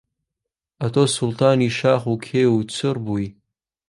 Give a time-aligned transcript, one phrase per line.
[0.81, 3.27] ئەتۆ سوڵتانی شاخ و کێو و چڕ بووی